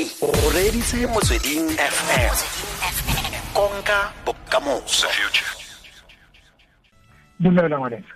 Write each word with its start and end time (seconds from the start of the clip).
pregnancy 0.00 0.16
o 0.22 0.50
reditse 0.50 1.06
motsweding 1.06 1.70
fm 1.76 2.34
konka 3.54 4.12
bokamoso 4.24 5.08
dumela 7.40 7.78
ngwanesa 7.78 8.14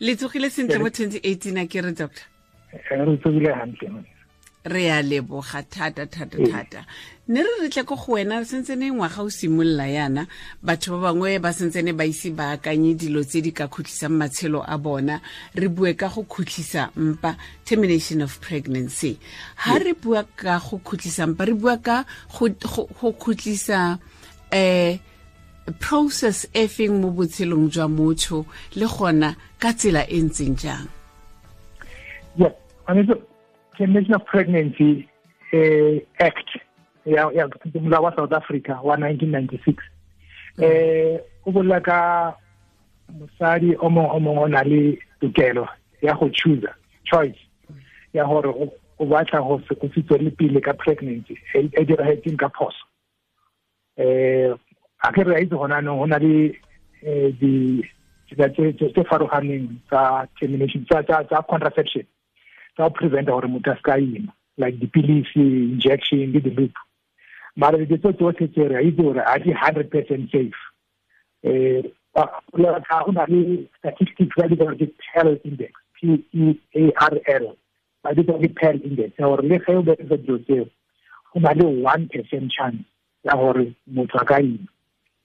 le 0.00 0.16
tsogile 0.16 0.50
sentle 0.50 0.78
mo 0.78 0.88
2018 0.88 1.58
a 1.60 1.66
ke 1.66 1.80
re 1.80 1.92
doctor 1.92 2.24
re 2.90 3.16
tsogile 3.16 3.48
gantle 3.54 3.88
ngwanesa 3.88 4.13
re 4.64 4.90
a 4.90 5.02
leboga 5.02 5.62
thata 5.62 6.06
thata 6.06 6.38
thata. 6.38 6.86
Ne 7.28 7.42
re 7.42 7.48
re 7.62 7.68
tle 7.68 7.84
ko 7.84 7.96
go 7.96 8.14
wena 8.14 8.40
sentse 8.44 8.76
ne 8.76 8.90
ngwaga 8.90 9.20
o 9.20 9.28
simolola 9.28 9.84
yana 9.88 10.26
batho 10.64 10.96
ba 10.96 11.12
bangwe 11.12 11.38
ba 11.40 11.52
sentse 11.52 11.84
ne 11.84 11.92
ba 11.92 12.04
ise 12.04 12.30
ba 12.30 12.56
akanye 12.56 12.96
dilo 12.96 13.24
tse 13.24 13.40
di 13.42 13.52
ka 13.52 13.68
khutlhisang 13.68 14.16
matshelo 14.16 14.64
a 14.66 14.78
bona. 14.78 15.20
Re 15.54 15.68
bue 15.68 15.92
ka 15.94 16.08
go 16.08 16.24
khutlisa 16.24 16.90
mpa 16.96 17.36
termination 17.64 18.22
of 18.22 18.40
pregnancy. 18.40 19.18
Ha 19.56 19.76
re 19.76 19.92
bua 19.92 20.24
ka 20.36 20.58
go 20.58 20.80
khutlisa 20.80 21.28
mpa 21.28 21.44
re 21.44 21.52
bua 21.52 21.76
ka 21.76 22.04
go 22.32 22.48
khutlisa 23.12 23.98
eh 24.50 24.96
process 25.78 26.46
e 26.54 26.66
feng 26.68 27.00
mo 27.00 27.10
botshelong 27.12 27.68
jwa 27.68 27.88
motho 27.88 28.46
le 28.76 28.86
gona 28.86 29.36
ka 29.60 29.72
tsela 29.72 30.08
e 30.08 30.20
ntseng 30.24 30.56
jang? 30.56 30.88
Yeah 32.36 32.52
termination 33.76 34.14
of 34.14 34.24
pregnancy 34.24 35.08
uh, 35.52 35.98
act 36.20 36.48
ya 37.06 37.30
ya 37.34 37.48
molao 37.80 38.02
wa 38.02 38.16
south 38.16 38.32
africa 38.32 38.78
wa 38.82 38.96
1996 38.96 39.74
eh 40.58 41.20
o 41.46 41.50
bolela 41.50 41.80
ka 41.80 42.34
mosadi 43.18 43.76
o 43.76 43.90
mongwe 43.90 44.16
o 44.16 44.20
mongwe 44.20 44.44
o 44.44 44.48
na 44.48 44.62
le 44.62 44.98
tokelo 45.20 45.68
ya 46.02 46.14
go 46.14 46.28
choose 46.28 46.68
choice 47.04 47.38
ya 48.12 48.24
gore 48.24 48.48
o 48.98 49.06
batla 49.06 49.40
go 49.40 49.60
se 49.68 49.74
go 49.74 49.88
tswele 49.88 50.30
pele 50.30 50.60
ka 50.60 50.72
pregnancy 50.72 51.38
e 51.54 51.84
diragetseng 51.84 52.36
ka 52.36 52.48
phoso 52.48 52.84
eh 53.96 54.54
a 55.02 55.12
ke 55.12 55.22
re 55.24 55.36
a 55.36 55.40
itse 55.40 55.56
gona 55.56 55.80
no 55.80 56.06
na 56.06 56.18
le 56.18 56.56
di 57.40 57.82
tsa 58.34 58.48
tse 58.48 59.04
faroganeng 59.04 59.68
tsa 59.88 60.26
termination 60.40 60.84
tsa 60.86 61.42
contraception 61.48 62.06
tsa 62.74 62.88
go 62.88 62.90
preventa 62.90 63.32
gore 63.32 63.48
motho 63.48 63.70
a 63.72 63.76
se 63.76 63.82
ka 63.82 63.98
ima 63.98 64.32
like 64.56 64.78
dipilisi 64.78 65.40
injection 65.72 66.32
le 66.32 66.40
di-loop 66.40 66.74
mara 67.56 67.78
dilo 67.78 67.98
tso 67.98 68.12
tsotlhe 68.12 68.48
tse 68.48 68.68
re 68.68 68.76
a 68.76 68.82
itse 68.82 69.02
gore 69.02 69.22
a 69.22 69.38
di 69.38 69.52
hundred 69.52 69.90
percent 69.90 70.30
safe. 70.30 70.60
Um 71.44 71.90
go 72.52 73.12
na 73.12 73.26
le 73.28 73.68
statistics 73.78 74.34
ba 74.36 74.48
di 74.48 74.56
ke 74.56 75.40
index? 75.44 75.72
P 75.94 76.24
e 76.34 76.92
a 76.98 77.06
r 77.06 77.20
l. 77.26 77.56
Ba 78.02 78.14
di 78.14 78.24
ke 78.24 78.70
index 78.82 79.18
ya 79.18 79.26
gore 79.26 79.42
le 79.42 79.58
ge 79.58 79.74
o 79.74 79.82
berekisa 79.82 80.16
dilo 80.16 80.38
tseo 80.38 80.66
go 81.32 81.40
na 81.40 81.52
le 81.52 81.64
one 81.64 82.08
percent 82.08 82.50
chance 82.50 82.84
ya 83.24 83.36
gore 83.36 83.74
motho 83.86 84.18
a 84.18 84.24
ka 84.24 84.38
ima 84.38 84.66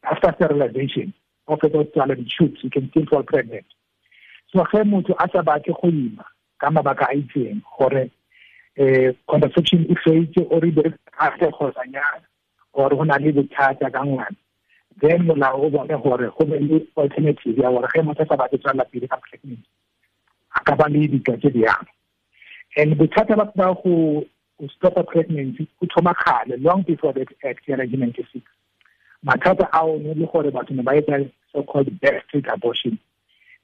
after 0.03 0.33
sterilization 0.33 1.13
o 1.47 1.57
fetsa 1.57 1.83
tswala 1.91 2.15
di-tubes 2.15 2.63
you 2.63 2.69
can 2.69 2.89
still 2.89 3.05
fall 3.09 3.23
pregnant. 3.23 3.65
So 4.53 4.63
ge 4.69 4.85
motho 4.85 5.17
a 5.17 5.25
sa 5.33 5.41
batle 5.41 5.73
go 5.81 5.89
ima 5.89 6.25
ka 6.59 6.69
mabaka 6.69 7.05
a 7.09 7.15
itseng 7.15 7.61
gore 7.77 8.11
um 8.79 9.13
contraception 9.27 9.85
e 9.89 9.95
fetse 9.95 10.41
or 10.49 10.65
e 10.65 10.71
berekase 10.71 11.51
kgotsa 11.51 11.83
nyana 11.87 12.25
or 12.73 12.89
go 12.89 13.03
na 13.03 13.17
le 13.17 13.31
bothata 13.31 13.91
ka 13.91 14.03
ngwana. 14.03 14.35
Then 15.01 15.27
molao 15.27 15.63
o 15.63 15.69
bone 15.69 15.95
gore 16.03 16.29
go 16.37 16.45
be 16.45 16.59
le 16.59 16.87
alternative 16.97 17.57
ya 17.57 17.71
gore 17.71 17.87
ge 17.93 18.01
motho 18.03 18.23
a 18.23 18.27
sa 18.27 18.35
batle 18.35 18.59
tswalela 18.59 18.85
pele 18.91 19.07
ka 19.07 19.17
pregnancy 19.17 19.67
a 20.55 20.63
ka 20.63 20.75
ba 20.75 20.89
le 20.89 21.07
dika 21.07 21.37
tse 21.39 21.49
di 21.49 21.61
yang. 21.63 21.87
And 22.77 22.95
bothata 22.95 23.35
ba 23.35 23.51
ba 23.55 23.73
go 23.73 24.25
stopa 24.75 25.03
pregnancy 25.07 25.67
go 25.79 25.87
thoma 25.87 26.13
kgale 26.13 26.61
long 26.63 26.83
before 26.83 27.13
that 27.13 27.27
act 27.43 27.67
ya 27.67 27.75
nineteen 27.75 27.99
ninety 27.99 28.25
six. 28.31 28.43
Mathata 29.25 29.67
ao 29.73 29.97
ne 29.97 30.13
le 30.13 30.25
gore 30.25 30.51
batho 30.51 30.71
ne 30.75 30.83
ba 30.83 30.91
etsa 30.95 31.31
so 31.51 31.63
called 31.63 31.89
backstreet 31.99 32.47
abortion. 32.53 32.97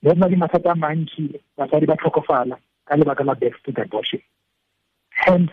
Le 0.04 0.14
na 0.16 0.28
le 0.28 0.36
mathata 0.36 0.72
a 0.72 0.76
mantsi 0.76 1.40
basadi 1.58 1.86
ba 1.86 1.96
tlhokofala 1.96 2.58
ka 2.86 2.96
lebaka 2.96 3.24
la 3.24 3.36
backstreet 3.36 3.80
abortion. 3.80 4.22
Hence 5.10 5.52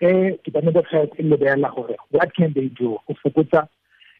ge 0.00 0.38
department 0.44 0.76
of 0.76 0.86
health 0.86 1.12
e 1.18 1.22
lebelela 1.22 1.74
gore 1.74 1.96
what 2.10 2.34
can 2.34 2.52
they 2.52 2.68
do 2.68 2.98
go 3.06 3.14
fokotsa 3.22 3.68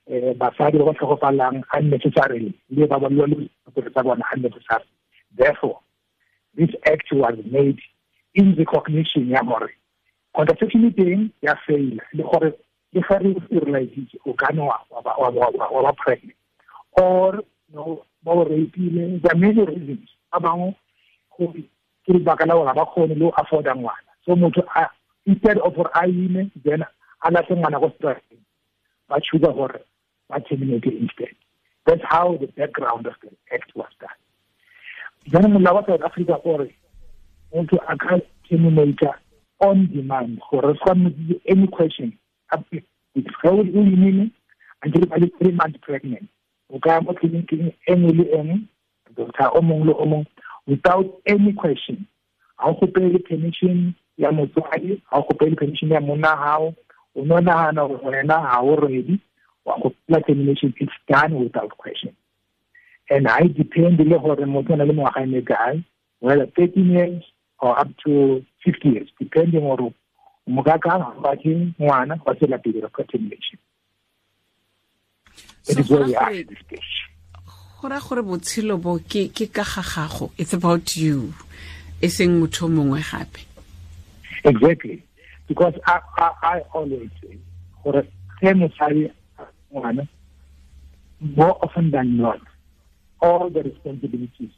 eh, 0.06 0.34
basadi 0.34 0.78
ba 0.78 0.84
ba 0.84 0.94
tlhogofalang 0.94 1.62
unnecessarily 1.74 2.54
le 2.70 2.86
ba 2.86 2.98
ba 2.98 3.08
le 3.08 3.48
tsa 3.74 4.02
bona 4.02 4.24
unnecessary 4.34 4.88
therefore 5.36 5.78
this 6.56 6.70
act 6.86 7.12
was 7.12 7.36
made 7.50 7.78
in 8.34 8.54
recognition 8.56 9.28
ya 9.28 9.42
gore 9.42 9.70
contraception 10.34 10.86
e 10.86 10.90
teng 10.90 11.30
ya 11.42 11.54
faila 11.66 12.02
le 12.12 12.22
gore 12.22 12.52
le 12.92 13.00
ga 13.00 13.18
re 13.18 13.34
sterilizitse 13.46 14.18
o 14.24 14.32
kane 14.32 14.60
wa 14.60 14.78
ba 15.02 15.92
pregnant. 15.92 16.36
Or 16.92 17.42
ba 17.72 18.30
o 18.32 18.44
rapile 18.44 19.20
there 19.22 19.32
are 19.32 19.38
many 19.38 19.62
reasons. 19.64 20.08
Ba 20.32 20.40
bangwe 20.40 20.74
ke 22.08 22.14
lebaka 22.14 22.46
la 22.46 22.54
gore 22.54 22.74
ba 22.74 22.86
kgone 22.86 23.14
le 23.14 23.20
go 23.20 23.32
afforda 23.36 23.74
ngwana. 23.74 24.10
So 24.24 24.34
motho 24.34 24.62
instead 25.26 25.58
of 25.58 25.74
gore 25.74 25.90
a 25.94 26.06
ime 26.08 26.50
then 26.64 26.82
a 26.82 27.30
latlhe 27.30 27.56
ngwana 27.56 27.80
ba 27.80 29.52
gore 29.52 29.80
ba 30.28 30.40
terminate 30.40 30.86
instead. 30.86 31.34
That's 31.84 32.02
how 32.04 32.36
the 32.40 32.46
background 32.46 33.06
of 33.06 33.14
the 33.22 33.30
act 33.54 33.72
was 33.74 33.92
done. 34.00 34.08
Then 35.30 35.52
molao 35.52 35.74
wa 35.74 35.86
south 35.86 36.02
africa 36.02 36.40
gore 36.42 36.74
motho 37.54 37.78
a 37.86 37.96
ka 37.96 38.20
on 39.60 39.86
demand 39.92 40.40
gore 40.50 40.74
se 40.74 40.84
ka 40.84 40.92
any 41.46 41.66
question. 41.66 42.18
Ge 42.72 42.82
o 43.44 43.62
imile 43.62 44.30
until 44.82 45.06
ba 45.06 45.18
le 45.18 45.30
three 45.38 45.52
months 45.52 45.78
pregnant 45.82 46.28
o 46.70 46.78
ka 46.78 47.00
mo 47.00 47.12
tleliniking 47.12 47.72
e 47.86 47.94
le 47.94 48.24
engwe 48.32 48.60
doctor 49.16 49.50
o 49.54 49.60
mongwe 49.62 49.86
le 49.86 49.92
o 49.92 50.06
mongwe 50.06 50.26
without 50.68 51.06
any 51.26 51.52
question. 51.52 52.06
Ga 52.60 52.68
o 52.68 52.74
gopele 52.74 53.18
permission 53.18 53.94
ya 54.18 54.30
motswadi 54.30 55.00
ga 55.10 55.18
o 55.18 55.22
gopele 55.22 55.56
permission 55.56 55.90
ya 55.90 56.00
monna 56.00 56.36
gago 56.36 56.74
o 57.16 57.24
no 57.24 57.40
nagana 57.40 57.88
gore 57.88 58.16
wena 58.16 58.42
ga 58.42 58.60
o 58.60 58.76
ready 58.76 59.20
wa 59.64 59.78
gopela 59.78 60.26
termination 60.26 60.74
it's 60.78 60.92
done 61.08 61.34
without 61.34 61.70
question. 61.78 62.14
And 63.10 63.26
ga 63.26 63.38
e 63.44 63.48
depend 63.48 63.98
le 63.98 64.18
gore 64.18 64.46
motho 64.46 64.72
o 64.72 64.76
na 64.76 64.84
le 64.84 65.84
whether 66.20 66.46
thirteen 66.46 66.90
years 66.90 67.24
or 67.60 67.78
up 67.78 67.88
to 68.04 68.44
fifty 68.64 68.90
years 68.90 69.08
depending 69.18 69.60
gore 69.60 69.94
mokakang 70.48 71.00
ga 71.00 71.20
batle 71.22 71.72
ngwana 71.80 72.20
wa 72.24 72.34
tsela 72.34 72.58
pele 72.58 72.88
ka 72.92 73.02
termination. 73.04 73.58
It 75.68 75.78
is 75.78 75.90
where 75.90 76.04
we 76.04 76.16
are 76.16 76.30
at 76.30 76.48
this 76.48 76.58
stage 76.66 77.08
go 77.80 77.88
raya 77.88 78.00
gore 78.00 78.22
botshelo 78.22 78.76
bo 78.80 78.98
ke 78.98 79.30
ka 79.30 79.62
ga 79.62 79.82
gago 79.82 80.30
it's 80.36 80.52
about 80.52 80.96
you 80.96 81.32
e 82.02 82.08
seng 82.08 82.40
motho 82.40 82.66
mongwe 82.68 82.98
gape 82.98 83.38
exactly 84.44 85.02
because 85.46 85.74
I, 85.86 86.00
I, 86.18 86.30
I 86.42 86.60
always 86.74 87.10
say 87.22 87.38
gore 87.84 88.02
ge 88.42 88.54
mosadi 88.54 89.12
ngwana 89.72 90.08
more 91.20 91.56
often 91.62 91.90
than 91.90 92.16
not 92.16 92.40
all 93.20 93.48
the 93.50 93.62
responsibilities 93.62 94.50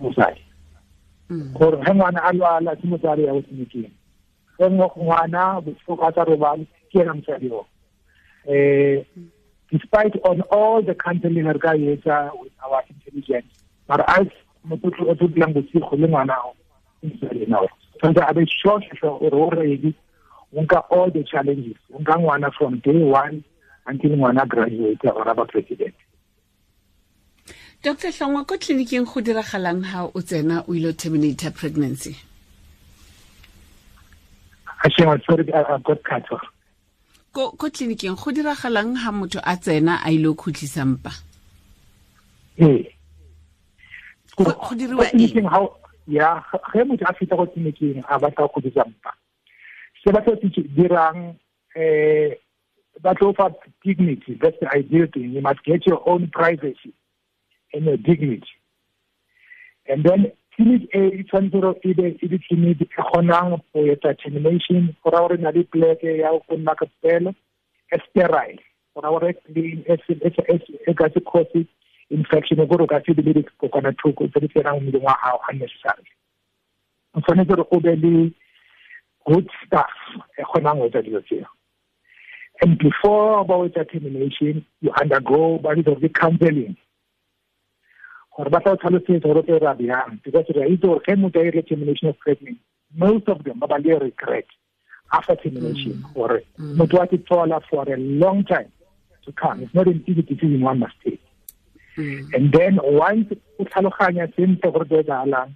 mosadi 0.00 0.42
gore 1.58 1.82
ge 1.82 1.90
ngwana 1.90 2.22
a 2.22 2.32
lwala 2.32 2.76
ke 2.76 2.86
motsadi 2.86 3.24
ya 3.24 3.34
tleliniking 3.42 3.90
ge 4.58 4.70
ngwana 4.70 5.60
botlhoko 5.60 6.06
a 6.06 6.12
tsa 6.12 6.24
robale 6.24 6.66
ke 6.90 7.02
ena 7.02 7.14
mosadi 7.14 7.50
o 7.50 7.66
um 8.46 9.30
despite 9.70 10.14
on 10.24 10.40
all 10.50 10.82
the 10.82 10.94
counseling 10.94 11.44
re 11.44 11.58
ka 11.58 11.72
etsa 11.74 12.30
with 12.40 12.52
our 12.64 12.82
intelligence 12.88 13.46
but 13.86 14.00
as 14.08 14.26
motho 14.68 14.90
o 15.08 15.14
tlo 15.14 15.28
dilang 15.28 15.54
bosigo 15.54 15.96
le 15.96 16.08
ngwana 16.08 16.36
o 16.44 16.54
now 17.48 17.66
tshwanetse 17.98 18.22
a 18.28 18.34
be 18.34 18.46
sure 18.46 18.80
gore 19.00 19.34
o 19.34 19.50
ready 19.50 19.94
o 20.54 20.62
nka 20.62 20.90
all 20.90 21.10
the 21.10 21.24
challenges. 21.24 21.76
O 21.92 21.98
nka 21.98 22.18
ngwana 22.18 22.50
from 22.52 22.80
day 22.80 23.02
one 23.02 23.44
until 23.86 24.10
ngwana 24.10 24.46
graduate 24.48 25.04
or 25.04 25.28
aba 25.28 25.44
president. 25.44 25.94
Dr 27.82 28.08
hlongwa 28.08 28.46
ko 28.46 28.56
tleliniking 28.56 29.04
go 29.04 29.20
diragalang 29.20 29.84
ha 29.84 30.04
o 30.04 30.20
tsena 30.20 30.64
o 30.68 30.74
ile 30.74 30.92
terminate 30.92 31.50
pregnancy? 31.54 32.16
Ashema 34.84 35.20
sorry 35.26 35.52
i 35.52 35.78
got 35.78 36.02
cut 36.04 36.32
off 36.32 36.55
ko 37.36 37.52
ko 37.52 37.68
tleliniking 37.68 38.16
go 38.16 38.32
diragalang 38.32 38.96
ha 38.96 39.12
motho 39.12 39.40
a 39.44 39.56
tsena 39.60 40.00
a 40.00 40.08
ile 40.10 40.32
khutlisa 40.32 40.88
mpa? 40.88 41.12
Go 44.36 44.72
diriwa 44.72 45.04
ya 46.08 46.40
ge 46.72 46.80
motho 46.88 47.04
a 47.04 47.12
feta 47.12 47.36
go 47.36 47.44
tleliniking 47.44 48.00
a 48.08 48.18
batla 48.18 48.48
go 48.48 48.52
khutlisa 48.56 48.88
mpa. 48.88 49.12
Se 50.00 50.12
ba 50.12 50.24
tlo 50.24 50.32
dirang 50.76 51.36
um 51.76 52.30
ba 53.04 53.12
tlo 53.14 53.36
fa 53.36 53.52
dignity 53.84 54.38
that's 54.40 54.56
the 54.60 54.68
ideal 54.72 55.06
thing. 55.12 55.28
You 55.36 55.42
must 55.42 55.60
get 55.64 55.86
your 55.86 56.00
own 56.08 56.30
privacy 56.32 56.96
and 57.74 57.84
your 57.84 57.98
dignity. 57.98 58.56
And 59.86 60.02
then 60.02 60.32
clinic 60.56 60.88
e 60.94 61.20
e 61.20 61.24
tshwanetse 61.24 61.60
gore 61.60 61.78
e 61.84 61.94
be 61.94 62.16
e 62.22 62.28
le 62.28 62.38
clinic 62.38 62.80
e 62.80 62.86
kgonang 62.96 63.60
go 63.72 63.80
etsa 63.92 64.14
termination 64.16 64.94
go 65.04 65.10
ra 65.10 65.20
gore 65.20 65.36
na 65.36 65.50
le 65.50 65.64
pleke 65.64 66.16
ya 66.18 66.32
go 66.32 66.56
nna 66.56 66.74
ka 66.74 66.86
pelo 67.02 67.34
e 67.92 67.98
sterile. 68.08 68.62
Go 68.94 69.00
ra 69.04 69.10
gore 69.10 69.36
e 70.88 70.94
ka 70.94 71.08
se 71.12 71.20
cause 71.20 71.66
infection 72.10 72.64
gore 72.66 72.84
o 72.84 72.86
ka 72.86 73.00
se 73.04 73.12
be 73.12 73.22
le 73.22 73.32
dikokwanathoko 73.36 74.28
tse 74.28 74.40
di 74.40 74.48
tsenang 74.48 74.80
mmeleng 74.80 75.04
wa 75.04 75.16
gago 75.20 75.40
unnecessary 75.52 76.08
o 77.14 77.20
tshwanetse 77.20 77.52
gore 77.52 77.68
o 77.70 77.80
be 77.80 77.96
le 77.96 78.32
good 79.28 79.50
stuff 79.60 79.92
e 80.38 80.42
kgonang 80.42 80.80
go 80.80 80.86
etsa 80.88 81.02
dilo 81.02 81.20
tseo. 81.20 81.46
And 82.64 82.78
before 82.78 83.44
ba 83.44 83.60
etsa 83.68 83.84
termination 83.84 84.64
you 84.80 84.90
undergo 84.96 85.58
ba 85.60 85.76
ke 85.76 86.08
counseling 86.16 86.76
gore 88.36 88.50
ba 88.50 88.60
tla 88.60 88.72
o 88.72 88.76
tlhalosetsa 88.76 89.26
gore 89.28 89.42
tse 89.42 89.58
ra 89.58 89.74
bjang 89.74 90.20
because 90.24 90.46
re 90.54 90.62
a 90.62 90.68
itse 90.68 90.86
gore 90.86 91.00
ge 91.06 91.16
motho 91.16 91.40
a 91.40 91.48
ire 91.48 91.62
termination 91.62 92.08
of 92.08 92.18
pregnancy 92.18 92.60
most 92.94 93.28
of 93.28 93.42
them 93.44 93.58
ba 93.58 93.66
ba 93.66 93.78
le 93.78 93.98
regret 93.98 94.46
after 95.12 95.36
termination 95.36 95.92
mm. 95.92 96.14
gore 96.14 96.42
mm. 96.58 96.76
motho 96.76 96.98
wa 96.98 97.06
tsola 97.06 97.60
for 97.70 97.84
a 97.92 97.96
long 97.96 98.44
time 98.44 98.70
to 99.26 99.32
come. 99.32 99.62
It's 99.62 99.74
not 99.74 99.86
an 99.86 100.02
easy 100.06 100.22
decision 100.22 100.60
one 100.62 100.78
must 100.78 100.94
take. 101.04 101.20
Mm. 101.98 102.34
And 102.34 102.52
then 102.52 102.78
once 102.82 103.32
o 103.58 103.64
tlhaloganya 103.64 104.32
sentle 104.34 104.72
gore 104.72 104.84
tse 104.84 105.02
etsaгаlang 105.02 105.54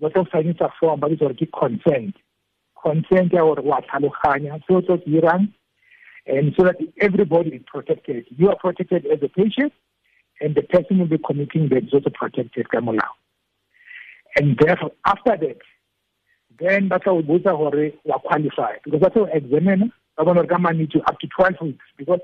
ba 0.00 0.10
tlo 0.10 0.24
signisa 0.32 0.70
form 0.78 1.00
ba 1.00 1.08
bitsa 1.08 1.28
gore 1.28 1.34
ke 1.34 1.48
consent. 1.52 2.16
Consent 2.82 3.32
ya 3.32 3.42
gore 3.42 3.62
wa 3.62 3.80
tlhaloganya 3.80 4.60
se 4.66 4.74
o 4.74 4.80
tlo 4.82 4.98
dirang 5.06 5.52
and 6.26 6.54
so 6.56 6.64
that 6.64 6.76
everybody 7.00 7.50
is 7.50 7.62
protected. 7.66 8.24
You 8.36 8.48
are 8.48 8.56
protected 8.56 9.06
as 9.06 9.22
a 9.22 9.28
patient 9.28 9.72
and 10.40 10.54
the 10.54 10.62
person 10.62 10.98
will 10.98 11.06
be 11.06 11.18
committing 11.18 11.68
the 11.68 11.80
also 11.92 12.10
protected 12.10 12.66
and 14.36 14.58
therefore 14.58 14.92
after 15.06 15.36
that 15.36 15.58
then 16.60 16.88
ba 16.88 16.98
tla 16.98 17.12
o 17.12 17.22
botsa 17.22 17.56
gore 17.56 17.90
qualify. 18.22 18.74
Because 18.84 19.00
ba 19.00 19.10
tla 19.10 19.22
o 19.22 19.28
examine 19.32 19.92
ba 20.16 20.24
bona 20.24 20.44
gore 20.46 20.86
to 20.86 21.00
up 21.06 21.18
to 21.20 21.26
12 21.26 21.54
weeks. 21.62 21.84
Because 21.96 22.20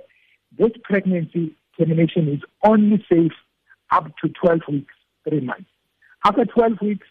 this 0.59 0.71
pregnancy 0.85 1.55
termination 1.79 2.29
is 2.29 2.41
only 2.65 3.05
safe 3.11 3.33
up 3.91 4.07
to 4.23 4.29
12 4.29 4.61
weeks 4.69 4.95
three 5.29 5.41
months. 5.41 5.71
After 6.25 6.45
12 6.45 6.81
weeks 6.83 7.07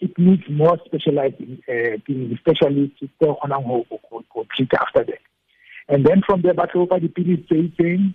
it 0.00 0.16
needs 0.18 0.42
more 0.48 0.78
specialized 0.84 1.40
uh, 1.68 1.96
tse 2.06 3.18
kgonang 3.18 3.86
go 4.32 4.46
treat 4.54 4.72
after 4.74 5.04
that. 5.04 5.22
And 5.88 6.04
then 6.04 6.22
from 6.26 6.42
there 6.42 6.54
ba 6.54 6.66
tla 6.66 6.86
the 6.86 6.94
fa 6.94 7.00
dipilisi 7.00 7.74
tse 7.76 8.14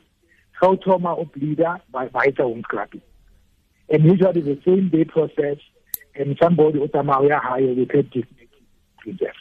ga 0.59 0.67
o 0.67 0.75
thoma 0.75 1.15
o 1.15 1.25
bleeder 1.25 1.79
ba 1.91 2.09
etsa 2.27 2.43
home 2.43 2.61
scrubbing. 2.63 3.01
and 3.89 4.03
usually 4.05 4.41
the 4.41 4.59
same 4.65 4.89
day 4.89 5.03
process 5.05 5.57
and 6.15 6.37
somebody 6.41 6.79
o 6.79 6.87
tsamaya 6.87 7.29
ya 7.29 7.39
hae 7.39 7.73
with 7.73 9.21
a 9.21 9.31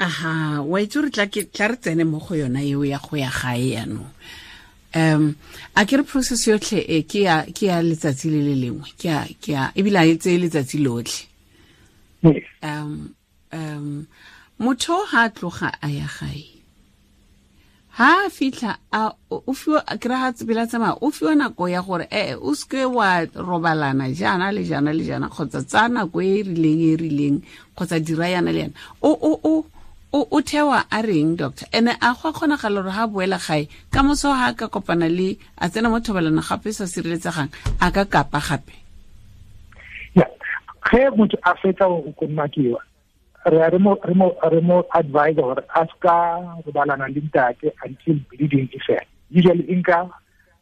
aha 0.00 0.62
wa 0.62 0.78
itse 0.80 1.02
re 1.02 1.10
tla 1.10 1.68
re 1.68 1.76
tsene 1.76 2.04
mo 2.04 2.18
go 2.18 2.34
yona 2.34 2.62
eo 2.62 2.84
ya 2.84 2.98
go 2.98 3.16
ya 3.16 3.30
gae 3.30 3.74
yaanong 3.74 4.10
um 4.94 5.36
a 5.74 5.84
ke 5.84 5.98
re 5.98 6.04
process 6.04 6.46
yotlhe 6.46 6.84
e 6.86 7.02
ke 7.02 7.22
ya 7.26 7.82
letsatsi 7.82 8.30
le 8.30 8.40
le 8.46 8.54
lengwe 8.54 8.88
ke 8.96 9.52
ya 9.52 9.72
ebile 9.74 9.98
a 9.98 10.06
e 10.06 10.16
tseye 10.16 10.38
letsatsi 10.38 10.78
lotlhe. 10.78 11.26
Um 12.62 13.14
um 13.52 14.06
motho 14.60 15.04
ha 15.10 15.24
a 15.26 15.30
tloga 15.30 15.74
a 15.82 15.88
ya 15.90 16.06
gae 16.06 16.57
ha 17.98 18.30
fitlha 18.30 18.76
a 18.92 19.10
ke 19.98 20.06
ra 20.08 20.30
tsebela 20.30 20.66
tsamaya 20.70 20.94
o 21.02 21.10
fiwa 21.10 21.34
nako 21.34 21.66
ya 21.68 21.82
gore 21.82 22.06
e 22.10 22.34
o 22.38 22.54
seke 22.54 22.86
wa 22.86 23.26
robalana 23.34 24.06
jaana 24.14 24.52
le 24.54 24.62
jaana 24.62 24.94
le 24.94 25.02
jaana 25.02 25.26
kgotsa 25.26 25.66
tsa 25.66 25.88
nako 25.90 26.22
e 26.22 26.38
e 26.38 26.42
rileng 26.46 26.82
e 26.90 26.96
rileng 26.96 27.38
kgotsa 27.74 27.98
dira 27.98 28.30
yana 28.30 28.52
le 28.54 28.60
yana. 28.60 28.74
O 29.02 30.40
thewa 30.46 30.86
a 30.88 31.02
reng 31.02 31.34
doctor? 31.34 31.66
Ene 31.74 31.98
a 32.00 32.14
go 32.14 32.30
kgonagala 32.30 32.82
gore 32.86 32.94
ha 32.94 33.06
boela 33.10 33.36
gae 33.36 33.66
ka 33.90 34.02
moso 34.06 34.30
ha 34.30 34.54
ka 34.54 34.68
kopana 34.68 35.10
le 35.10 35.36
a 35.58 35.66
tsena 35.68 35.90
mo 35.90 35.98
thobalano 35.98 36.40
gape 36.40 36.70
sa 36.70 36.86
sireletsegang 36.86 37.50
a 37.82 37.90
ka 37.90 38.04
kapa 38.04 38.38
gape? 38.38 38.78
Ya 40.14 40.24
ge 40.86 41.10
motho 41.18 41.34
a 41.42 41.50
fetsa 41.58 41.90
go 41.90 42.14
konnakiwa 42.14 42.78
re 43.46 43.70
re 43.70 43.78
mo 43.78 43.98
re 44.04 44.14
mo 44.14 44.36
re 44.50 44.60
mo 44.60 44.84
advise 44.94 45.36
gore 45.36 45.62
a 45.74 45.86
ska 45.86 46.14
go 46.64 46.72
balana 46.72 47.08
le 47.08 47.20
ntate 47.20 47.72
until 47.84 48.18
bleeding 48.30 48.68
e 48.72 48.78
fela. 48.86 49.06
Usually 49.30 49.64
e 49.72 49.76
nka 49.76 50.10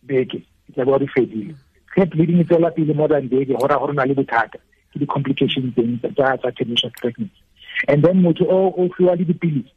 beke 0.02 0.38
e 0.68 0.72
tla 0.72 0.84
bo 0.84 0.98
re 0.98 1.06
fedile. 1.06 1.54
Ge 1.94 2.04
bleeding 2.04 2.40
e 2.40 2.44
tswela 2.44 2.70
pele 2.70 2.94
more 2.94 3.08
than 3.08 3.28
beke 3.28 3.56
go 3.56 3.66
ra 3.66 3.78
gore 3.78 3.94
na 3.94 4.04
le 4.04 4.14
bothata. 4.14 4.58
Ke 4.92 4.98
di-complication 5.00 5.72
teng 5.72 5.98
tsa 6.00 6.52
termination 6.52 6.92
pregnancy. 7.00 7.42
And 7.88 8.04
then 8.04 8.22
motho 8.22 8.44
o 8.44 8.74
o 8.76 8.88
fiwa 8.96 9.16
le 9.16 9.24
dipilisi 9.24 9.72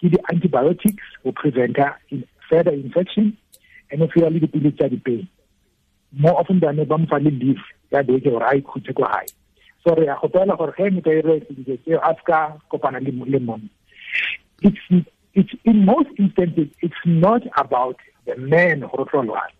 ke 0.00 0.10
di-antibiotics 0.10 1.06
go 1.22 1.32
preventa 1.32 1.94
further 2.50 2.74
infection 2.74 3.36
and 3.90 4.02
o 4.02 4.08
fiwa 4.08 4.30
le 4.32 4.40
dipilisi 4.40 4.76
tsa 4.76 4.88
di-pain. 4.88 5.28
More 6.12 6.38
often 6.40 6.60
than 6.60 6.84
ba 6.84 6.98
mo 6.98 7.06
le 7.18 7.30
leave 7.30 7.62
ya 7.90 8.02
beke 8.02 8.30
gore 8.30 8.44
a 8.44 8.58
ikhutse 8.58 8.92
ko 8.92 9.06
gae 9.06 9.30
so 9.84 9.94
re 9.94 10.06
ya 10.06 10.16
gopela 10.16 10.56
gore 10.56 10.72
ge 10.76 10.90
motho 10.90 11.10
a 11.10 11.18
ire 11.18 11.40
sedilo 11.40 11.76
tseo 11.76 12.00
a 12.00 12.14
ska 12.20 12.56
kopana 12.70 13.00
le 13.00 13.40
monna. 13.40 13.68
It's 14.62 14.80
it's 15.34 15.54
in 15.64 15.84
most 15.84 16.08
instances 16.18 16.68
it's 16.80 17.02
not 17.04 17.42
about 17.56 17.98
the 18.24 18.36
man 18.36 18.80
gore 18.80 19.04
tlo 19.04 19.22
lwala. 19.22 19.52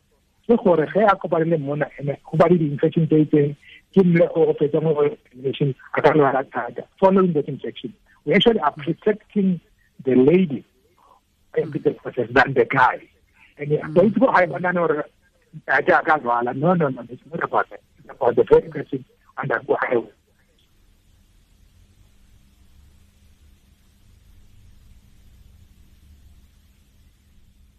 Ke 0.48 0.56
gore 0.64 0.86
ge 0.86 1.04
a 1.04 1.16
kopane 1.16 1.50
le 1.50 1.58
monna 1.58 1.86
ene 2.00 2.16
go 2.24 2.38
ba 2.38 2.48
le 2.48 2.56
di-infection 2.56 3.06
tse 3.06 3.20
itseng 3.24 3.56
ke 3.92 4.04
mme 4.04 4.28
o 4.34 4.54
fetsa 4.54 4.80
mo 4.80 4.96
infection 5.34 5.74
a 5.94 6.00
ka 6.00 6.12
lwala 6.12 6.42
thata. 6.50 6.88
Following 6.98 7.34
that 7.34 7.48
infection. 7.48 7.92
We 8.24 8.32
actually 8.32 8.60
are 8.60 8.72
protecting 8.72 9.60
the 10.04 10.14
lady 10.14 10.64
in 11.58 11.70
the 11.70 11.90
process 11.90 12.28
than 12.32 12.54
the 12.54 12.64
guy. 12.64 13.00
And 13.58 13.76
ba 13.92 14.08
itse 14.08 14.18
go 14.18 14.32
ga 14.32 14.44
e 14.44 14.46
bonane 14.46 14.80
gore 14.80 15.04
a 15.68 15.82
ka 15.82 16.16
lwala. 16.16 16.56
No 16.56 16.72
no 16.72 16.88
no 16.88 17.04
it's 17.10 17.20
not 17.30 17.44
about 17.44 17.68
that. 17.68 17.82
It's 17.98 18.08
about 18.08 18.36
the 18.36 18.44
very 18.44 18.70
person 18.70 19.04
undergo 19.38 19.76
highway. 19.80 20.12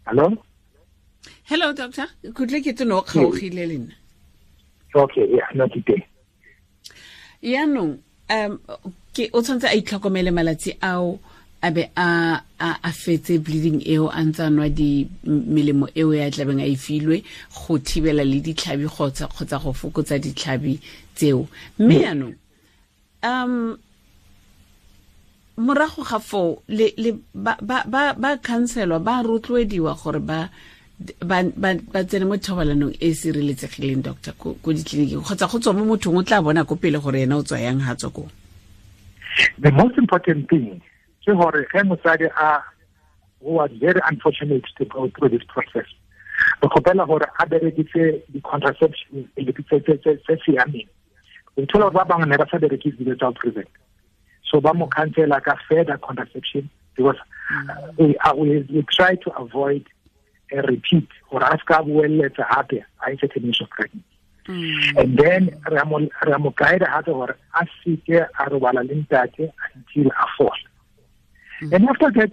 Hello? 0.06 0.38
Hello, 1.44 1.74
doctor. 1.74 2.08
Kutle 2.34 2.62
ke 2.62 2.74
tno 2.78 3.02
kgaogile 3.02 3.66
le 3.68 3.78
nna. 3.78 3.94
Okay, 4.96 5.28
yeah, 5.28 5.50
no 5.54 5.68
ke 5.68 5.82
teng. 5.86 6.04
Yaanong, 7.44 7.98
um 8.30 8.60
ke 9.14 9.30
o 9.34 9.42
tshwanetse 9.42 9.70
a 9.70 9.78
itlhokomele 9.78 10.32
malatsi 10.32 10.78
ao 10.82 11.20
a 11.62 11.72
be 11.72 11.90
a 11.98 12.42
a 12.60 12.92
fetse 12.92 13.40
bleeding 13.42 13.82
eo 13.86 14.08
a 14.10 14.22
ntse 14.24 14.46
a 14.46 14.50
nwa 14.50 14.70
melemo 15.26 15.90
eo 15.96 16.14
ya 16.14 16.30
tlabeng 16.32 16.62
a 16.62 16.66
e 16.66 16.76
filwe 16.76 17.24
go 17.54 17.78
thibela 17.78 18.24
le 18.24 18.40
ditlhabi 18.40 18.86
kgotsa 18.86 19.28
kgotsa 19.28 19.60
go 19.64 19.74
fokotsa 19.74 20.20
ditlhabi 20.20 20.80
tseo. 21.16 21.48
Mme 21.80 21.96
yaanong 22.06 22.36
um 23.24 23.78
morago 25.58 26.04
ga 26.04 26.20
foo 26.20 26.62
ba 27.34 27.58
ba 27.64 28.14
ba 28.20 29.24
rotloediwa 29.24 29.96
gore 29.96 30.20
ba 30.20 30.50
ba 30.96 32.04
tsene 32.04 32.26
mo 32.26 32.36
thobalanong 32.38 32.96
e 33.00 33.12
e 33.12 33.14
sireletsegileng 33.16 34.04
doctor 34.04 34.34
ko 34.40 34.56
ditleliniking 34.64 35.24
kgotsa 35.24 35.48
go 35.48 35.60
tswa 35.60 35.74
mo 35.74 35.84
mothong 35.96 36.20
o 36.20 36.24
tla 36.24 36.42
bona 36.42 36.64
ko 36.64 36.76
pele 36.76 37.00
gore 37.00 37.24
ena 37.24 37.38
o 37.38 37.44
tswa 37.44 37.60
yang 37.60 37.80
ga 37.80 37.96
tswa 37.96 38.12
koo 38.12 38.28
the 39.60 39.72
most 39.72 39.98
important 39.98 40.48
thing 40.48 40.80
ke 41.24 41.32
gore 41.36 41.68
ge 41.72 41.84
mosadi 41.84 42.28
a 42.32 42.64
who 43.44 43.60
was 43.60 43.72
very 43.80 44.00
unfortunate 44.12 44.64
to 44.78 44.86
go 44.86 45.08
through 45.16 45.30
this 45.32 45.44
process 45.52 45.88
re 46.64 46.68
kgopela 46.68 47.08
gore 47.08 47.28
a 47.40 47.44
bereditse 47.48 48.24
di-contraception 48.32 49.28
tse 50.04 50.36
siameng 50.44 50.88
o 51.58 51.66
thola 51.66 51.90
gore 51.90 51.94
ba 51.94 52.06
bangwe 52.06 52.28
ne 52.30 52.38
ba 52.38 52.48
sa 52.52 52.58
berekise 52.60 52.98
dilo 52.98 53.16
tsa 53.16 53.32
go 53.32 53.40
prevent 53.40 53.70
so 54.44 54.62
ba 54.62 54.74
mo 54.74 54.88
cancela 54.88 55.42
ka 55.42 55.56
further 55.70 55.98
contraception 55.98 56.70
because 56.96 57.18
uh, 57.52 57.92
we, 57.98 58.16
uh, 58.24 58.34
we, 58.36 58.66
we 58.74 58.82
try 58.92 59.16
to 59.16 59.30
avoid 59.38 59.84
a 60.52 60.62
repeat 60.62 61.08
gore 61.30 61.44
a 61.44 61.58
se 61.58 61.66
ka 61.66 61.82
boeletsa 61.84 62.46
gape 62.52 62.84
a 63.02 63.12
etse 63.12 63.28
termination 63.34 63.68
pregnancy 63.68 64.16
Mm. 64.48 65.02
and 65.02 65.18
then 65.18 65.50
re 65.72 66.38
mo 66.38 66.52
guide 66.56 66.82
gape 66.86 67.06
gore 67.06 67.36
a 67.60 67.66
seke 67.82 68.28
a 68.40 68.44
robala 68.52 68.84
le 68.88 68.94
ntate 69.02 69.50
until 69.74 70.08
a 70.12 70.28
fall. 70.38 70.52
Mm. 71.62 71.74
and 71.74 71.90
after 71.90 72.12
that 72.12 72.32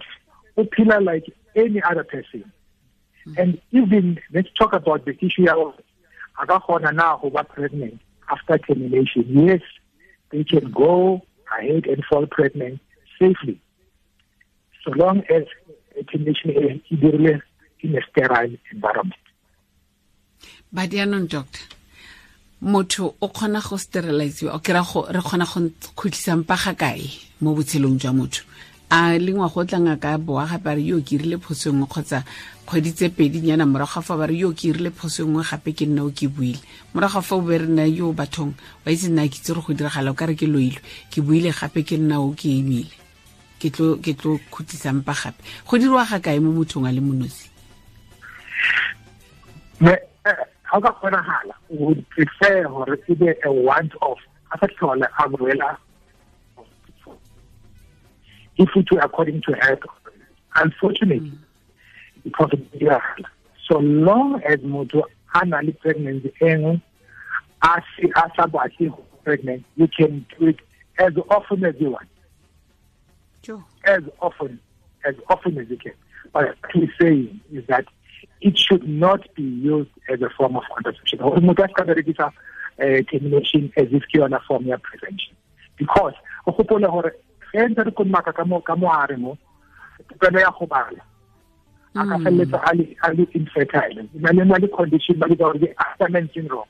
o 0.55 0.63
phela 0.65 1.03
like 1.03 1.25
any 1.55 1.81
other 1.81 2.03
person. 2.03 2.43
Mm. 3.25 3.39
and 3.41 3.61
even 3.71 4.19
let's 4.31 4.49
talk 4.53 4.73
about 4.73 5.05
the 5.05 5.17
issue 5.25 5.45
ya 5.49 5.55
gore 5.55 5.73
a 6.39 6.45
ka 6.45 6.59
kgona 6.59 6.93
na 6.93 7.17
go 7.17 7.31
ba 7.31 7.43
pregnant 7.43 7.99
after 8.29 8.57
termination. 8.57 9.25
Yes 9.27 9.61
they 10.33 10.43
can 10.43 10.71
go 10.71 11.21
ahead 11.57 11.85
and 11.85 12.03
fall 12.05 12.25
pregnant 12.25 12.79
safely. 13.19 13.61
So 14.83 14.91
long 14.91 15.23
as 15.29 15.43
termination 16.09 16.81
e 16.89 16.95
dirile 16.97 17.41
in 17.81 17.95
a 17.95 18.01
sterile 18.09 18.57
environment. 18.71 19.21
But 20.71 20.89
yaanong 20.89 21.29
doctor 21.29 21.61
motho 22.61 23.15
o 23.21 23.27
kgona 23.29 23.61
go 23.61 23.77
steriliziwa 23.77 24.55
o 24.55 24.59
kry 24.59 24.81
re 25.15 25.21
kgona 25.21 25.45
go 25.45 25.59
khutlisa 25.95 26.35
mpa 26.37 26.55
ga 26.63 26.73
kae 26.73 27.09
mo 27.41 27.53
botshelong 27.55 27.99
jwa 28.01 28.13
motho 28.13 28.43
a 28.89 29.17
le 29.17 29.31
ngwago 29.33 29.61
o 29.61 29.65
tlang 29.65 29.87
a 29.87 29.97
ka 29.97 30.17
boa 30.17 30.45
gape 30.45 30.67
a 30.67 30.75
re 30.75 30.81
yo 30.81 31.01
ke 31.01 31.15
irile 31.15 31.37
phoso 31.37 31.71
nngwe 31.71 31.87
kgotsa 31.87 32.23
kgwedi 32.65 32.91
tse 32.93 33.09
pedi 33.09 33.41
nyana 33.41 33.65
morago 33.65 34.01
fa 34.01 34.17
ba 34.17 34.27
re 34.27 34.37
yo 34.37 34.53
ke 34.53 34.69
irile 34.69 34.91
phoso 34.91 35.25
nngwe 35.25 35.43
gape 35.43 35.73
ke 35.73 35.85
nna 35.85 36.03
o 36.03 36.11
ke 36.11 36.27
buile. 36.27 36.61
Morago 36.93 37.21
fa 37.21 37.35
o 37.35 37.41
be 37.41 37.57
re 37.57 37.67
nna 37.67 37.85
yo 37.89 38.13
bathong 38.13 38.53
wa 38.85 38.91
itse 38.91 39.09
nna 39.09 39.27
ke 39.27 39.41
itse 39.41 39.53
gore 39.53 39.65
go 39.65 39.73
diragala 39.73 40.11
o 40.11 40.13
ka 40.13 40.25
re 40.25 40.35
ke 40.35 40.45
loilwe. 40.47 40.81
Ke 41.09 41.21
buile 41.21 41.51
gape 41.51 41.83
ke 41.83 41.97
nna 41.97 42.21
o 42.21 42.31
ke 42.37 42.53
emile. 42.53 42.93
Ke 43.59 43.69
tlo 43.71 44.39
khutlisa 44.51 44.93
mpa 44.93 45.13
gape. 45.13 45.41
Go 45.67 45.77
diriwa 45.77 46.05
ga 46.05 46.19
kae 46.19 46.39
mo 46.39 46.51
mothong 46.51 46.87
a 46.87 46.91
le 46.91 47.01
monosi? 47.01 47.49
Ga 49.81 50.79
ka 50.79 50.91
kgonagala 50.97 51.53
would 51.69 52.01
prefer 52.09 52.63
gore 52.69 52.97
e 53.07 53.13
be 53.13 53.29
a 53.43 53.51
want 53.51 53.91
of 54.01 54.17
a 54.53 54.57
sa 54.57 54.67
tlhole 54.67 55.03
a 55.03 55.29
boela 55.29 55.77
if 58.57 58.69
it 58.75 58.91
were 58.91 58.99
according 58.99 59.41
to 59.41 59.53
her 59.53 59.79
unfortunately 60.55 61.31
mm. 61.31 61.37
because 62.23 62.51
of 62.53 62.59
diragala 62.73 63.25
so 63.67 63.79
long 63.79 64.41
as 64.43 64.59
motho 64.59 65.03
a 65.33 65.45
na 65.45 65.59
le 65.59 65.71
pregnancy 65.71 66.31
engwe 66.41 66.81
a 67.61 67.81
sa 68.35 68.47
batle 68.47 68.93
pregnant 69.23 69.63
you 69.75 69.87
can 69.87 70.25
do 70.37 70.47
it 70.47 70.59
as 70.99 71.13
often 71.29 71.63
as 71.65 71.75
you 71.79 71.91
want 71.91 72.07
sure. 73.43 73.63
as 73.85 74.03
often 74.21 74.59
as 75.05 75.15
often 75.29 75.57
as 75.57 75.69
you 75.69 75.77
can 75.77 75.93
but 76.31 76.45
what 76.45 76.71
he's 76.73 76.89
saying 77.01 77.39
is 77.51 77.65
that 77.67 77.85
it 78.41 78.57
should 78.57 78.87
not 78.87 79.21
be 79.35 79.43
used 79.43 79.89
as 80.09 80.21
a 80.21 80.29
form 80.29 80.55
of 80.55 80.63
contraception 80.73 81.19
gore 81.19 81.41
motho 81.41 81.63
a 81.63 81.67
se 81.67 81.73
ka 81.73 81.83
berekisa 81.83 82.31
termination 83.09 83.71
as 83.77 83.87
if 83.91 84.03
ke 84.11 84.19
yona 84.21 84.41
form 84.47 84.65
ya 84.65 84.77
prevention 84.77 85.35
because 85.77 86.13
o 86.47 86.51
gopole 86.51 86.87
gore 86.95 87.15
ge 87.53 87.67
ntse 87.69 87.83
re 87.83 87.91
konmaka 87.91 88.33
ka 88.33 88.75
moare 88.75 89.17
mo 89.17 89.37
popelo 90.09 90.39
ya 90.39 90.51
go 90.51 90.65
bala. 90.65 91.03
A 91.95 92.05
ka 92.09 92.17
feleletsa 92.17 92.59
a 92.65 93.13
le 93.13 93.27
infertile. 93.33 94.09
Na 94.15 94.31
le 94.31 94.45
na 94.45 94.57
le 94.57 94.67
condition 94.67 95.19
ba 95.19 95.27
leka 95.27 95.43
gore 95.45 95.59
ke 95.59 95.75
Asherman 95.77 96.29
syndrome. 96.33 96.69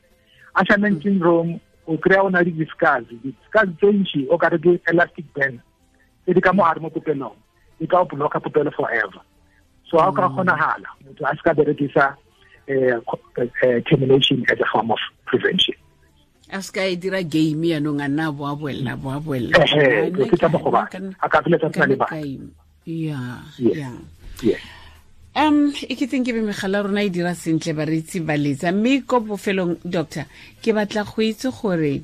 Asherman 0.56 1.02
syndrome 1.02 1.60
o 1.88 1.98
kry-a 1.98 2.24
o 2.24 2.30
na 2.30 2.40
le 2.40 2.52
discus 2.52 3.08
discus 3.24 3.70
tse 3.80 3.92
ntši 3.92 4.28
o 4.30 4.38
kare 4.38 4.60
ke 4.60 4.80
elastic 4.92 5.26
band. 5.34 5.60
Tse 6.24 6.34
di 6.34 6.42
ka 6.42 6.52
moare 6.54 6.80
mo 6.80 6.90
popelong 6.90 7.36
di 7.80 7.88
ka 7.88 8.02
o 8.02 8.06
blocka 8.06 8.40
popelo 8.44 8.72
forever. 8.76 9.24
So 9.88 9.98
ga 9.98 10.10
o 10.10 10.12
ka 10.12 10.28
kgonagala 10.30 10.90
motho 11.06 11.24
a 11.24 11.36
se 11.36 11.42
ka 11.44 11.54
berekisa 11.54 12.16
termination 13.88 14.46
as 14.50 14.60
a 14.60 14.66
form 14.72 14.92
of 14.92 15.00
prevention 15.26 15.76
a 16.54 16.62
se 16.62 16.72
ka 16.72 16.86
e 16.86 16.96
dira 16.96 17.24
game 17.26 17.74
yaanong 17.74 18.02
a 18.02 18.08
nna 18.08 18.32
bo 18.32 18.46
a 18.46 18.54
boelela 18.56 18.94
bo 18.96 19.10
a 19.10 19.20
boelela 19.20 19.58
ke 20.30 20.38
tsa 20.38 20.48
mogoba 20.54 20.86
a 21.20 21.28
ka 21.30 21.42
feletsa 21.42 21.70
tsena 21.74 21.88
le 21.90 21.96
bana 21.98 22.22
ya 22.86 23.20
ya. 23.58 23.90
um 25.36 25.72
e 25.74 25.96
ke 25.96 26.06
teng 26.06 26.24
ke 26.26 26.34
be 26.36 26.44
megala 26.44 26.84
rona 26.84 27.04
e 27.04 27.10
dira 27.10 27.34
sentle 27.34 27.74
bareetsi 27.74 28.20
ba 28.22 28.36
letsa. 28.38 28.72
Mme 28.72 29.02
ko 29.08 29.20
bofelong 29.24 29.80
doctor 29.86 30.28
ke 30.62 30.76
batla 30.76 31.04
go 31.08 31.22
itse 31.24 31.50
gore 31.50 32.04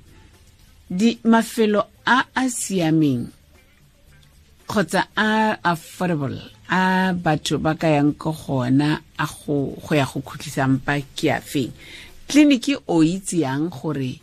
di 0.90 1.20
mafelo 1.24 1.86
a 2.06 2.26
a 2.34 2.44
siameng 2.50 3.28
kgotsa 4.66 5.14
a 5.16 5.60
affordable 5.62 6.40
a 6.70 7.14
batho 7.14 7.60
ba 7.60 7.76
ka 7.76 7.88
yang 7.88 8.14
ko 8.18 8.32
gona 8.32 8.98
a 9.20 9.26
go 9.28 9.78
ya 9.94 10.06
go 10.06 10.22
khutlisa 10.26 10.66
mpa 10.66 10.98
ke 11.14 11.30
a 11.30 11.42
feng? 11.42 11.74
Tleliniki 12.30 12.78
o 12.88 13.04
itse 13.04 13.44
yang 13.44 13.70
gore 13.70 14.22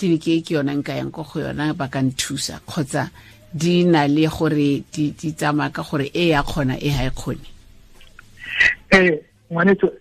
tleliniki 0.00 0.32
e 0.38 0.40
ke 0.40 0.54
yona 0.56 0.72
nka 0.72 0.96
yang 0.96 1.12
ko 1.12 1.22
go 1.22 1.40
yona 1.44 1.76
ba 1.76 1.88
ka 1.92 2.00
nthusa 2.00 2.60
kgotsa 2.64 3.10
di 3.52 3.84
na 3.84 4.06
le 4.06 4.26
gore 4.26 4.80
di 4.92 5.10
di 5.12 5.32
tsamaya 5.32 5.70
ka 5.70 5.82
gore 5.82 6.08
e 6.14 6.28
ya 6.32 6.42
kgona 6.42 6.78
e 6.80 6.88
ha 6.88 7.04
e 7.04 7.10
kgone. 7.10 7.46
Tso 8.88 9.20
ngwanetso 9.50 9.92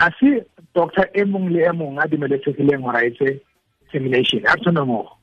a 0.00 0.10
se 0.18 0.42
doctor 0.74 1.06
e 1.14 1.24
mong 1.24 1.50
le 1.52 1.62
e 1.68 1.72
mong 1.72 1.98
a 1.98 2.08
dumeletsegileng 2.08 2.82
gore 2.82 2.98
a 2.98 3.06
etse 3.06 3.40
termination 3.92 4.42
a 4.46 4.56
tshwane 4.56 4.86
mo. 4.86 5.16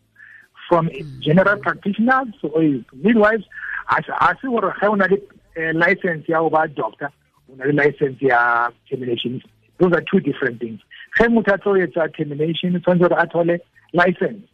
From 0.69 0.89
general 1.19 1.57
practitioners 1.57 2.31
or 2.43 2.63
midwives 2.93 3.43
a 3.89 4.36
se 4.39 4.48
gore 4.48 4.71
ge 4.79 4.88
o 4.88 4.95
na 4.95 5.07
le 5.12 5.17
uh, 5.57 5.74
license 5.74 6.29
ya 6.29 6.48
ba 6.50 6.67
doctor 6.67 7.10
una 7.50 7.65
le 7.65 7.74
license 7.74 8.21
ya 8.21 8.69
termination. 8.88 9.41
Those 9.79 9.93
are 9.93 10.05
two 10.05 10.19
different 10.19 10.60
things. 10.60 10.79
Ge 11.17 11.27
motho 11.27 11.53
a 11.53 11.57
tlo 11.57 11.75
etsa 11.75 12.07
termination 12.15 12.79
tshwanetse 12.79 13.10
gore 13.10 13.17
a 13.19 13.27
thole 13.27 13.60
license 13.93 14.48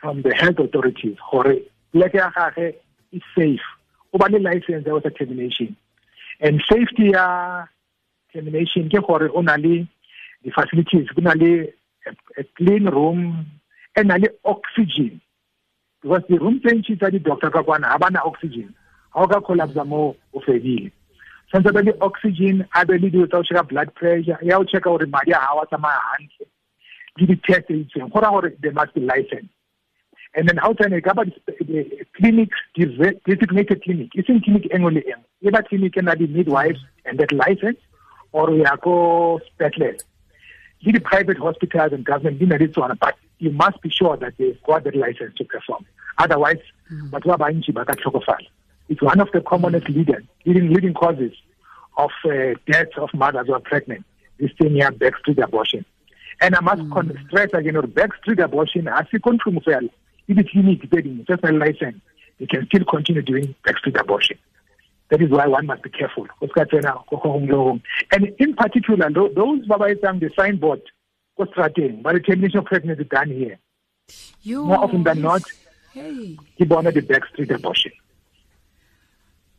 from 0.00 0.22
the 0.22 0.34
health 0.34 0.58
authorities 0.58 1.16
gore 1.30 1.56
pleke 1.94 2.18
ya 2.18 2.30
gage 2.30 2.74
e 3.12 3.20
safe. 3.34 3.66
O 4.12 4.18
ba 4.18 4.28
le 4.28 4.38
license 4.38 4.86
ya 4.86 4.96
etsa 4.96 5.10
termination. 5.16 5.76
And 6.40 6.60
safety 6.68 7.12
ya 7.12 7.66
termination 8.32 8.88
ke 8.90 9.00
gore 9.06 9.28
o 9.34 9.42
na 9.42 9.56
le 9.56 9.86
di-facilities 10.42 11.12
go 11.14 11.22
na 11.22 11.34
le 11.34 11.72
a 12.36 12.44
clean 12.56 12.86
room 12.86 13.46
e 13.96 14.02
na 14.02 14.16
le 14.16 14.28
oxygen. 14.44 15.20
Because 16.02 16.22
di-room 16.28 16.58
tse 16.60 16.74
ntši 16.74 16.98
tsa 16.98 17.10
di-doctor 17.10 17.50
ka 17.50 17.62
kwana 17.62 17.94
ga 17.94 17.98
ba 17.98 18.10
na 18.10 18.26
oxygen. 18.26 18.74
Ga 19.14 19.22
o 19.22 19.28
ka 19.28 19.40
collapsa 19.40 19.86
mo 19.86 20.16
o 20.34 20.40
fedile. 20.40 20.90
Tshwanetse 21.46 21.74
be 21.76 21.82
le 21.82 21.92
oxygen 22.00 22.66
a 22.74 22.84
be 22.84 22.98
le 22.98 23.10
dilo 23.10 23.30
tsa 23.30 23.54
go 23.54 23.62
blood 23.62 23.94
pressure 23.94 24.38
ya 24.42 24.58
go 24.58 24.64
checka 24.64 24.90
gore 24.90 25.06
madi 25.06 25.30
a 25.32 25.38
ga 25.38 25.54
wa 25.54 25.68
tsamaya 25.70 26.02
gantle 26.10 26.50
le 27.18 27.26
di-test 27.26 27.66
tse 27.66 27.78
itseng 27.82 28.08
go 28.12 28.20
raya 28.20 28.32
gore 28.36 28.50
they 28.62 28.70
must 28.70 28.94
be 28.94 29.00
licensed 29.00 29.52
and 30.34 30.48
then 30.48 30.56
how 30.64 30.72
tsene 30.72 31.00
ka 31.08 31.14
ba 31.14 31.24
clinic 32.18 32.50
designated 32.76 33.82
clinic 33.82 34.16
e 34.16 34.24
seng 34.28 34.40
clinic 34.46 34.70
engwe 34.78 34.94
le 34.98 35.02
engwe 35.14 35.50
e 35.50 35.54
ba 35.56 35.62
clinic 35.68 35.96
e 35.96 36.06
na 36.08 36.14
di 36.14 36.30
midwives 36.38 36.80
and 37.04 37.18
that 37.18 37.32
license 37.32 37.80
or 38.32 38.46
ya 38.62 38.76
ko 38.86 38.94
spetlele 39.48 40.00
le 40.86 40.96
di-private 40.98 41.38
hospitals 41.48 41.92
and 41.92 42.04
government 42.04 42.38
di 42.38 42.46
na 42.54 42.62
le 42.64 42.68
tsona 42.68 42.98
but 43.06 43.14
you 43.38 43.50
must 43.50 43.78
be 43.82 43.90
sure 44.00 44.16
that 44.16 44.34
they've 44.38 44.62
got 44.70 44.84
the 44.84 44.96
license 45.04 45.34
to 45.36 45.44
perform 45.56 45.84
otherwise 46.26 46.66
batho 47.14 47.36
ba 47.36 47.40
bantši 47.44 47.78
ba 47.80 47.88
ka 47.92 48.00
tlhokofala 48.02 48.52
it's 48.92 49.00
one 49.00 49.20
of 49.20 49.30
the 49.32 49.40
commonest 49.40 49.88
leading, 49.88 50.28
leading, 50.44 50.72
leading 50.72 50.94
causes 50.94 51.32
of 51.96 52.10
uh, 52.24 52.54
deaths 52.70 52.92
of 52.96 53.08
mothers 53.14 53.46
who 53.46 53.54
are 53.54 53.60
pregnant. 53.60 54.04
This 54.38 54.50
thing 54.58 54.72
here, 54.72 54.90
backstreet 54.90 55.42
abortion. 55.42 55.84
And 56.42 56.56
I 56.56 56.60
must 56.60 56.82
mm. 56.82 57.26
stress 57.28 57.50
again, 57.54 57.76
or 57.76 57.82
backstreet 57.82 58.42
abortion, 58.42 58.88
as 58.88 59.06
you 59.12 59.20
control 59.20 59.62
well, 59.64 59.88
if 60.26 60.36
the 60.36 60.42
clinic 60.42 60.90
getting 60.90 61.24
just 61.28 61.44
a 61.44 61.52
license, 61.52 62.00
they 62.40 62.46
can 62.46 62.66
still 62.66 62.84
continue 62.84 63.22
doing 63.22 63.54
backstreet 63.64 63.98
abortion. 64.00 64.36
That 65.10 65.22
is 65.22 65.30
why 65.30 65.46
one 65.46 65.66
must 65.66 65.84
be 65.84 65.90
careful. 65.90 66.26
And 66.40 68.34
in 68.38 68.54
particular, 68.54 69.10
those 69.10 69.66
Baba 69.66 69.94
the 69.94 70.30
signboard, 70.36 70.82
but 71.36 71.48
the 71.54 72.20
termination 72.26 72.58
of 72.58 72.64
pregnancy 72.64 73.04
done 73.04 73.30
here. 73.30 73.58
Yo, 74.42 74.64
More 74.64 74.78
often 74.78 75.04
than 75.04 75.22
not, 75.22 75.42
hey. 75.92 76.36
ke 76.58 76.66
bona 76.66 76.90
the 76.90 77.02
backstreet 77.02 77.54
abortion. 77.54 77.92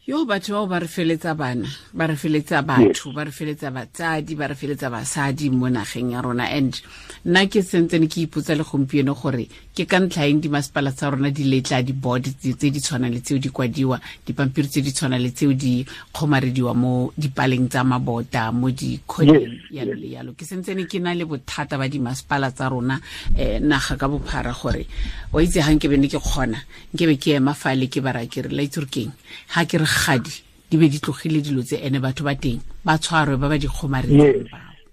Yo 0.06 0.26
batho 0.26 0.52
bao 0.54 0.68
ba 0.68 0.80
re 0.80 0.88
feletsa 0.88 1.34
bana 1.34 1.64
ba 1.94 2.08
re 2.08 2.16
feletsa 2.20 2.62
batho 2.62 3.14
ba 3.16 3.24
re 3.24 3.32
feletsa 3.32 3.72
batsadi 3.72 4.36
ba 4.36 4.48
re 4.52 4.56
feletsa 4.56 4.92
basadi 4.92 5.50
mo 5.50 5.70
nageng 5.72 6.12
ya 6.12 6.20
rona. 6.20 6.44
And 6.52 6.76
nna 7.24 7.48
ke 7.48 7.64
sentsene 7.64 8.12
ke 8.12 8.28
ipotsa 8.28 8.52
le 8.52 8.68
gompieno 8.68 9.16
gore 9.16 9.48
ke 9.74 9.90
ka 9.90 9.98
ntlhaeng 9.98 10.38
dimasepala 10.38 10.94
tsa 10.94 11.10
rona 11.10 11.34
di 11.34 11.50
letla 11.50 11.82
di-board 11.82 12.30
tse 12.38 12.70
di 12.70 12.78
tshwana 12.78 13.10
le 13.10 13.26
tseo 13.26 13.42
di 13.42 13.50
kwadiwa 13.50 13.98
dipampiri 14.22 14.70
tse 14.70 14.82
di 14.86 14.94
tshwana 14.94 15.18
le 15.18 15.34
tseo 15.34 15.50
di 15.58 15.82
kgomarediwa 16.14 16.74
mo 16.78 17.10
dipaleng 17.18 17.66
tsa 17.74 17.82
mabota 17.82 18.54
mo 18.54 18.70
dikgoneng 18.70 19.74
yalo 19.74 19.98
le 19.98 20.08
yalo 20.14 20.38
ke 20.38 20.46
sentsene 20.46 20.86
ke 20.86 21.02
na 21.02 21.18
le 21.18 21.26
bothata 21.26 21.82
ba 21.82 21.90
dimasepala 21.90 22.54
tsa 22.54 22.70
rona 22.70 23.02
um 23.34 23.66
naga 23.66 23.98
ka 23.98 24.06
bophara 24.06 24.54
gore 24.54 24.86
wa 25.34 25.42
itse 25.42 25.58
ga 25.58 25.74
nkebe 25.74 25.98
ne 25.98 26.06
ke 26.06 26.22
kgona 26.22 26.62
nke 26.94 27.04
be 27.10 27.18
ke 27.18 27.42
ema 27.42 27.58
fale 27.58 27.90
ke 27.90 27.98
bara 27.98 28.30
ke 28.30 28.46
re 28.46 28.54
la 28.54 28.62
itse 28.62 28.78
gore 28.78 28.94
keng 28.94 29.10
ga 29.58 29.66
ke 29.66 29.82
re 29.82 29.90
gadi 29.90 30.34
di 30.70 30.78
be 30.78 30.86
di 30.86 31.02
tlogile 31.02 31.42
dilo 31.42 31.66
tse 31.66 31.82
ene 31.82 31.98
batho 31.98 32.22
ba 32.22 32.38
teng 32.38 32.62
ba 32.86 33.02
tshwarwe 33.02 33.42
ba 33.42 33.50
ba 33.50 33.58
di 33.58 33.66
yes 33.66 34.46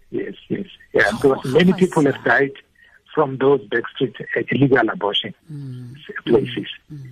yes 0.08 0.34
yes. 0.48 0.68
Yeah 0.96 1.12
many 1.52 1.76
people 1.76 2.08
have 2.08 2.24
died 2.24 2.56
from 3.14 3.38
those 3.38 3.60
backstreet 3.72 4.14
illegal 4.50 4.88
abortion 4.90 5.32
mm. 5.50 5.94
places 6.24 6.68
mm. 6.90 7.10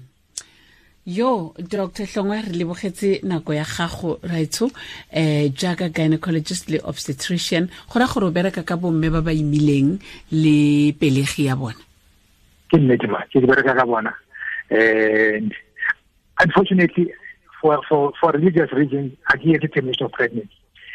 yo 1.07 1.55
dr 1.59 2.05
hlongwa 2.07 2.43
re 2.43 2.53
lebogetse 2.53 3.21
nako 3.23 3.55
ya 3.55 3.65
gago 3.65 4.21
raitsho 4.23 4.67
um 4.67 5.49
jaaka 5.61 5.89
gynecologist 5.89 6.69
le 6.71 6.79
obstetrician 6.85 7.69
go 7.91 7.99
ra 8.01 8.07
gore 8.07 8.27
o 8.27 8.31
bereka 8.31 8.63
ka 8.63 8.77
bomme 8.77 9.11
ba 9.11 9.21
ba 9.23 9.33
imileng 9.33 9.99
le 10.33 10.93
pelegi 10.93 11.45
ya 11.49 11.57
bona 11.57 11.81
ke 12.71 12.77
nnete 12.79 13.07
ma 13.07 13.25
ke 13.33 13.41
bereka 13.41 13.75
ka 13.75 13.87
bona 13.87 14.13
and 14.71 15.55
unfortunately 16.41 17.13
for, 17.61 17.81
for, 17.89 18.13
for 18.21 18.33
religious 18.33 18.73
reasons 18.73 19.13
against 19.33 19.73
termination 19.75 20.07
of 20.07 20.13
pregnancy. 20.13 20.51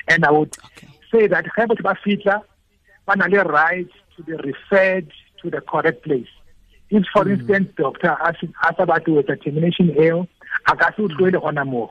And 0.07 0.25
I 0.25 0.31
would 0.31 0.55
okay. 0.65 0.87
say 1.11 1.27
that 1.27 1.45
ge 1.45 1.67
batho 1.67 1.83
ba 1.83 1.97
fitla 2.03 2.41
ba 3.05 3.15
na 3.15 3.27
le 3.27 3.43
rights 3.43 3.93
to 4.15 4.23
be 4.23 4.33
referred 4.33 5.11
to 5.41 5.49
the 5.49 5.61
correct 5.61 6.03
place 6.03 6.31
if 6.89 7.03
for 7.11 7.25
mm. 7.25 7.33
instance 7.33 7.69
doctor 7.77 8.15
a 8.21 8.33
sa 8.77 8.85
batle 8.85 9.15
wetsa 9.17 9.35
termination 9.43 9.89
eo 9.97 10.27
a 10.69 10.75
ka 10.75 10.91
se 10.95 11.01
o 11.03 11.07
tloele 11.07 11.39
gona 11.45 11.65
moo 11.65 11.87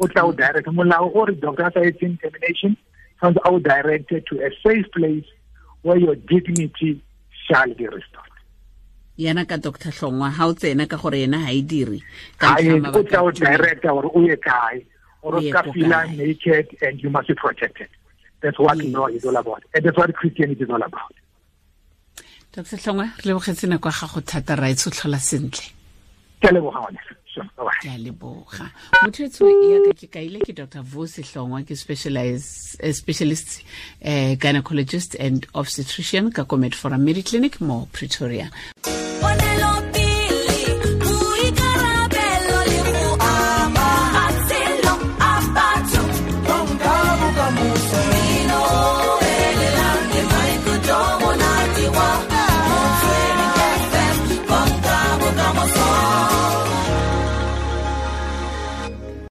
o 0.00 0.08
tla 0.08 0.24
o 0.24 0.32
mm. 0.32 0.36
direct 0.36 0.68
molao 0.68 1.08
o 1.14 1.24
re 1.24 1.34
doctor 1.34 1.66
a 1.66 1.72
sa 1.72 1.80
etseng 1.80 2.20
termination 2.20 2.76
a 3.22 3.32
o 3.48 3.58
directed 3.58 4.26
to 4.26 4.40
a 4.44 4.50
safe 4.62 4.86
place 4.92 5.24
where 5.82 5.98
your 5.98 6.16
dignity 6.32 7.00
shall 7.46 7.72
be 7.80 7.88
restored 7.88 8.34
yana 9.18 9.48
ka 9.48 9.56
dr 9.56 9.90
hlongwa 9.96 10.30
ha 10.30 10.46
o 10.46 10.54
tsena 10.54 10.86
ka 10.86 10.96
gore 10.96 11.24
yena 11.24 11.40
ha 11.46 11.50
e 11.52 11.62
dire 11.62 11.98
o 12.92 13.02
tla 13.02 13.24
o 13.24 13.30
director 13.30 13.90
gore 13.96 14.10
o 14.14 14.20
ye 14.28 14.36
kae 14.36 14.84
or 15.22 15.36
o 15.40 15.44
ka 15.56 15.62
feel 15.72 15.88
naked 16.20 16.76
and 16.82 17.02
you 17.02 17.08
must 17.08 17.28
be 17.28 17.34
protected 17.34 17.88
that's 18.42 18.58
what 18.58 18.76
yes. 18.76 18.92
law 18.92 19.06
is 19.06 19.24
all 19.24 19.36
about 19.36 19.62
and 19.72 19.84
that's 19.84 19.96
what 19.96 20.12
christianity 20.14 20.64
is 20.64 20.70
all 20.70 20.82
about 20.92 21.23
dr 22.54 22.78
tlhongwe 22.78 23.06
re 23.18 23.24
lebogetse 23.28 23.66
nako 23.66 23.88
ya 23.88 23.98
gago 24.00 24.20
thata 24.20 24.56
ra 24.56 24.70
e 24.70 24.74
tshotlhola 24.74 25.18
sentle. 25.18 25.66
Ke 26.40 26.48
a 26.48 26.52
leboga 27.98 28.70
motho 29.02 29.22
ya 29.22 29.28
yaka 29.74 29.94
ke 29.98 30.06
kaile 30.06 30.38
ke 30.46 30.54
dr 30.54 30.82
vo 30.82 31.06
sehlongwa 31.06 31.66
ke 31.66 31.74
specialist 31.74 33.62
uh, 34.04 34.34
gynecologist 34.38 35.16
and 35.18 35.46
obstetrician 35.54 36.30
ka 36.30 36.44
comet 36.44 36.74
for 36.74 36.94
a 36.94 36.98
mediclinic 36.98 37.60
mo 37.60 37.88
pretoria 37.92 38.50